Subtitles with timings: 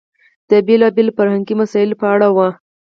[0.49, 2.37] د بېلابېلو فرهنګي مسئلو په اړه و.